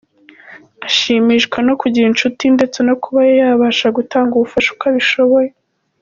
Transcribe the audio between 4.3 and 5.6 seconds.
ubufasha uko abishoboye.